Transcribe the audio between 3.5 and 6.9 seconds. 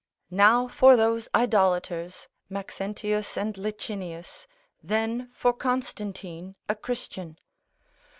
Licinius, then for Constantine a